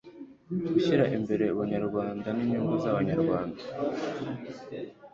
gushyira 0.73 1.03
imbere 1.17 1.45
ubunyarwanda 1.53 2.27
n 2.37 2.39
inyungu 2.43 2.73
z 2.83 2.85
abanyarwanda 2.91 3.61